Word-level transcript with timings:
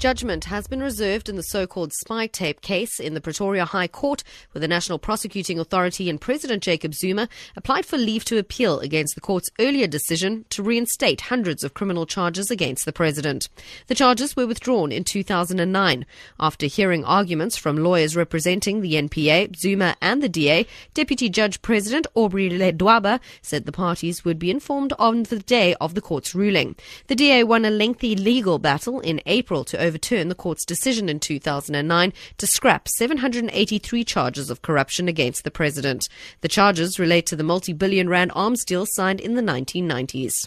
Judgment 0.00 0.46
has 0.46 0.66
been 0.66 0.80
reserved 0.80 1.28
in 1.28 1.36
the 1.36 1.42
so 1.42 1.66
called 1.66 1.92
spy 1.92 2.26
tape 2.26 2.62
case 2.62 2.98
in 2.98 3.12
the 3.12 3.20
Pretoria 3.20 3.66
High 3.66 3.86
Court, 3.86 4.24
where 4.50 4.60
the 4.60 4.66
National 4.66 4.98
Prosecuting 4.98 5.58
Authority 5.58 6.08
and 6.08 6.18
President 6.18 6.62
Jacob 6.62 6.94
Zuma 6.94 7.28
applied 7.54 7.84
for 7.84 7.98
leave 7.98 8.24
to 8.24 8.38
appeal 8.38 8.80
against 8.80 9.14
the 9.14 9.20
court's 9.20 9.50
earlier 9.58 9.86
decision 9.86 10.46
to 10.48 10.62
reinstate 10.62 11.20
hundreds 11.20 11.62
of 11.62 11.74
criminal 11.74 12.06
charges 12.06 12.50
against 12.50 12.86
the 12.86 12.94
president. 12.94 13.50
The 13.88 13.94
charges 13.94 14.34
were 14.34 14.46
withdrawn 14.46 14.90
in 14.90 15.04
2009. 15.04 16.06
After 16.40 16.64
hearing 16.64 17.04
arguments 17.04 17.58
from 17.58 17.76
lawyers 17.76 18.16
representing 18.16 18.80
the 18.80 18.94
NPA, 18.94 19.54
Zuma, 19.54 19.96
and 20.00 20.22
the 20.22 20.30
DA, 20.30 20.66
Deputy 20.94 21.28
Judge 21.28 21.60
President 21.60 22.06
Aubrey 22.14 22.48
Ledwaba 22.48 23.20
said 23.42 23.66
the 23.66 23.70
parties 23.70 24.24
would 24.24 24.38
be 24.38 24.50
informed 24.50 24.94
on 24.98 25.24
the 25.24 25.40
day 25.40 25.74
of 25.74 25.94
the 25.94 26.00
court's 26.00 26.34
ruling. 26.34 26.74
The 27.08 27.14
DA 27.14 27.44
won 27.44 27.66
a 27.66 27.70
lengthy 27.70 28.16
legal 28.16 28.58
battle 28.58 29.00
in 29.00 29.20
April 29.26 29.62
to 29.66 29.89
overturn 29.90 30.28
the 30.28 30.36
court's 30.36 30.64
decision 30.64 31.08
in 31.08 31.18
2009 31.18 32.12
to 32.38 32.46
scrap 32.46 32.86
783 32.86 34.04
charges 34.04 34.48
of 34.48 34.62
corruption 34.62 35.08
against 35.08 35.42
the 35.42 35.50
president. 35.50 36.08
The 36.42 36.48
charges 36.48 37.00
relate 37.00 37.26
to 37.26 37.34
the 37.34 37.42
multi 37.42 37.72
billion 37.72 38.08
rand 38.08 38.30
arms 38.36 38.64
deal 38.64 38.86
signed 38.86 39.20
in 39.20 39.34
the 39.34 39.42
1990s. 39.42 40.46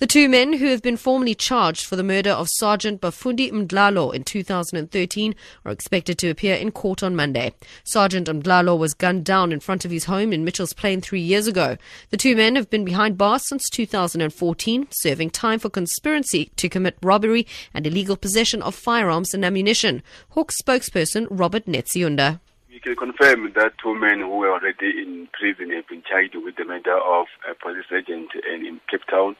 The 0.00 0.08
two 0.08 0.28
men 0.28 0.54
who 0.54 0.66
have 0.66 0.82
been 0.82 0.96
formally 0.96 1.36
charged 1.36 1.86
for 1.86 1.94
the 1.94 2.02
murder 2.02 2.30
of 2.30 2.48
Sergeant 2.50 3.00
Bafundi 3.00 3.52
Mdlalo 3.52 4.12
in 4.12 4.24
2013 4.24 5.36
are 5.64 5.70
expected 5.70 6.18
to 6.18 6.30
appear 6.30 6.56
in 6.56 6.72
court 6.72 7.04
on 7.04 7.14
Monday. 7.14 7.54
Sergeant 7.84 8.26
Mdlalo 8.26 8.76
was 8.76 8.92
gunned 8.92 9.24
down 9.24 9.52
in 9.52 9.60
front 9.60 9.84
of 9.84 9.92
his 9.92 10.06
home 10.06 10.32
in 10.32 10.44
Mitchells 10.44 10.72
Plain 10.72 11.00
three 11.00 11.20
years 11.20 11.46
ago. 11.46 11.76
The 12.10 12.16
two 12.16 12.34
men 12.34 12.56
have 12.56 12.68
been 12.70 12.84
behind 12.84 13.16
bars 13.16 13.48
since 13.48 13.70
2014, 13.70 14.88
serving 14.90 15.30
time 15.30 15.60
for 15.60 15.70
conspiracy 15.70 16.50
to 16.56 16.68
commit 16.68 16.98
robbery 17.00 17.46
and 17.72 17.86
illegal 17.86 18.16
possession 18.16 18.62
of 18.62 18.74
firearms 18.74 19.32
and 19.32 19.44
ammunition. 19.44 20.02
Hawks 20.30 20.60
spokesperson 20.60 21.28
Robert 21.30 21.66
Netshiunda. 21.66 22.40
We 22.68 22.80
can 22.80 22.96
confirm 22.96 23.52
that 23.54 23.78
two 23.80 23.94
men 23.94 24.18
who 24.18 24.38
were 24.38 24.50
already 24.50 24.90
in 25.00 25.28
prison 25.32 25.70
have 25.70 25.86
been 25.86 26.02
charged 26.02 26.34
with 26.34 26.56
the 26.56 26.64
murder 26.64 26.98
of 26.98 27.26
a 27.48 27.54
police 27.54 27.86
agent 27.96 28.30
in 28.52 28.80
Cape 28.90 29.06
Town 29.08 29.36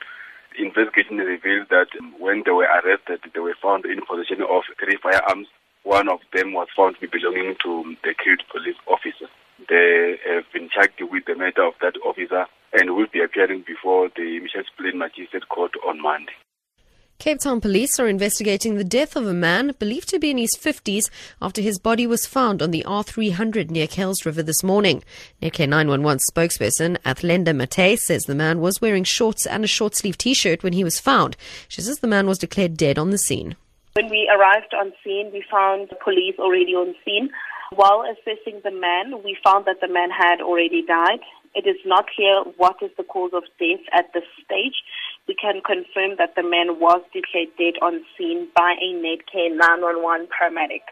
investigation 0.58 1.19
revealed 1.19 1.69
that 1.70 1.88
when 2.19 2.42
they 2.44 2.50
were 2.50 2.69
arrested, 2.69 3.20
they 3.33 3.41
were 3.41 3.56
found 3.60 3.84
in 3.84 4.00
possession 4.06 4.42
of 4.42 4.62
three 4.78 4.98
firearms. 5.02 5.48
One 5.83 6.08
of 6.08 6.20
them 6.33 6.52
was 6.52 6.69
found 6.77 6.96
to 6.96 7.00
be 7.00 7.19
belonging 7.19 7.56
to 7.62 7.96
the 8.02 8.14
killed 8.14 8.42
police 8.50 8.78
officer. 8.86 9.28
They 9.69 10.16
have 10.27 10.44
been 10.52 10.69
charged 10.69 11.00
with 11.00 11.24
the 11.27 11.34
murder 11.34 11.64
of 11.64 11.74
that 11.80 11.94
officer 12.05 12.46
and 12.72 12.96
will 12.96 13.06
be 13.12 13.22
appearing 13.22 13.64
before 13.66 14.11
the 14.16 14.41
Mitchells 14.41 14.66
Plain 14.77 14.98
Magistrate 14.98 15.48
Court 15.48 15.72
on 15.86 16.02
Monday. 16.02 16.33
Cape 17.18 17.38
Town 17.38 17.60
police 17.60 17.98
are 17.98 18.08
investigating 18.08 18.74
the 18.74 18.84
death 18.84 19.16
of 19.16 19.26
a 19.26 19.32
man 19.32 19.74
believed 19.78 20.08
to 20.10 20.18
be 20.18 20.30
in 20.30 20.36
his 20.36 20.50
50s 20.60 21.08
after 21.40 21.62
his 21.62 21.78
body 21.78 22.06
was 22.06 22.26
found 22.26 22.60
on 22.60 22.70
the 22.70 22.84
R300 22.86 23.70
near 23.70 23.86
Kuils 23.86 24.26
River 24.26 24.42
this 24.42 24.62
morning. 24.62 25.02
Netcare 25.40 25.68
911 25.68 26.20
spokesperson 26.30 26.98
Athlenda 27.02 27.54
Mathe 27.54 27.98
says 27.98 28.24
the 28.24 28.34
man 28.34 28.60
was 28.60 28.80
wearing 28.82 29.04
shorts 29.04 29.46
and 29.46 29.64
a 29.64 29.68
short 29.68 29.94
sleeve 29.94 30.18
t 30.18 30.34
shirt 30.34 30.62
when 30.62 30.74
he 30.74 30.84
was 30.84 31.00
found. 31.00 31.36
She 31.68 31.80
says 31.80 31.98
the 31.98 32.08
man 32.08 32.26
was 32.26 32.38
declared 32.38 32.76
dead 32.76 32.98
on 32.98 33.10
the 33.10 33.18
scene. 33.18 33.56
When 33.94 34.10
we 34.10 34.28
arrived 34.28 34.74
on 34.74 34.92
scene, 35.02 35.30
we 35.32 35.44
found 35.50 35.90
police 36.02 36.34
already 36.38 36.74
on 36.74 36.94
scene. 37.04 37.30
While 37.70 38.04
assessing 38.10 38.60
the 38.64 38.72
man, 38.72 39.22
we 39.22 39.38
found 39.42 39.64
that 39.66 39.80
the 39.80 39.88
man 39.88 40.10
had 40.10 40.42
already 40.42 40.84
died. 40.84 41.20
It 41.54 41.66
is 41.66 41.76
not 41.86 42.06
clear 42.14 42.42
what 42.56 42.76
is 42.82 42.90
the 42.96 43.04
cause 43.04 43.30
of 43.32 43.44
death 43.60 43.86
at 43.92 44.12
this 44.12 44.24
stage 44.44 44.74
we 45.28 45.34
can 45.34 45.61
confirm 45.64 46.17
that 46.19 46.34
the 46.36 46.42
man 46.42 46.80
was 46.80 47.00
declared 47.12 47.48
dead 47.58 47.75
on 47.80 48.05
scene 48.17 48.48
by 48.55 48.75
a 48.80 48.92
Netcare 48.94 49.55
911 49.56 50.28
paramedic. 50.28 50.84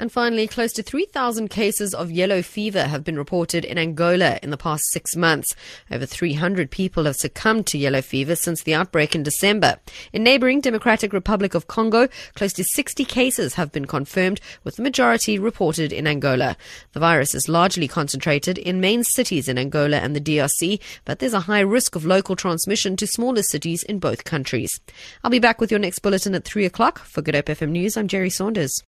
And 0.00 0.12
finally, 0.12 0.46
close 0.46 0.72
to 0.74 0.82
3,000 0.84 1.48
cases 1.48 1.92
of 1.92 2.12
yellow 2.12 2.40
fever 2.40 2.84
have 2.84 3.02
been 3.02 3.18
reported 3.18 3.64
in 3.64 3.78
Angola 3.78 4.38
in 4.44 4.50
the 4.50 4.56
past 4.56 4.84
six 4.92 5.16
months. 5.16 5.56
Over 5.90 6.06
300 6.06 6.70
people 6.70 7.04
have 7.06 7.16
succumbed 7.16 7.66
to 7.66 7.78
yellow 7.78 8.00
fever 8.00 8.36
since 8.36 8.62
the 8.62 8.74
outbreak 8.74 9.16
in 9.16 9.24
December. 9.24 9.80
In 10.12 10.22
neighboring 10.22 10.60
Democratic 10.60 11.12
Republic 11.12 11.52
of 11.54 11.66
Congo, 11.66 12.06
close 12.36 12.52
to 12.52 12.62
60 12.62 13.04
cases 13.06 13.54
have 13.54 13.72
been 13.72 13.86
confirmed, 13.86 14.40
with 14.62 14.76
the 14.76 14.84
majority 14.84 15.36
reported 15.36 15.92
in 15.92 16.06
Angola. 16.06 16.56
The 16.92 17.00
virus 17.00 17.34
is 17.34 17.48
largely 17.48 17.88
concentrated 17.88 18.56
in 18.56 18.80
main 18.80 19.02
cities 19.02 19.48
in 19.48 19.58
Angola 19.58 19.96
and 19.96 20.14
the 20.14 20.20
DRC, 20.20 20.80
but 21.06 21.18
there's 21.18 21.34
a 21.34 21.40
high 21.40 21.58
risk 21.58 21.96
of 21.96 22.06
local 22.06 22.36
transmission 22.36 22.94
to 22.98 23.06
smaller 23.08 23.42
cities 23.42 23.82
in 23.82 23.98
both 23.98 24.22
countries. 24.22 24.80
I'll 25.24 25.30
be 25.32 25.40
back 25.40 25.60
with 25.60 25.72
your 25.72 25.80
next 25.80 25.98
bulletin 25.98 26.36
at 26.36 26.44
3 26.44 26.64
o'clock. 26.64 27.00
For 27.00 27.20
Good 27.20 27.34
Hope 27.34 27.46
FM 27.46 27.70
News, 27.70 27.96
I'm 27.96 28.06
Jerry 28.06 28.30
Saunders. 28.30 28.84